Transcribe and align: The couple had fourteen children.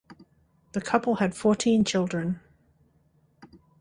The 0.71 0.81
couple 0.81 1.17
had 1.17 1.35
fourteen 1.35 1.83
children. 1.83 2.39